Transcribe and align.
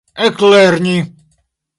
eklerni 0.27 0.97